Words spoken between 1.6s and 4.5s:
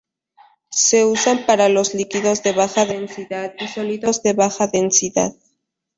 los líquidos de baja densidad y sólidos de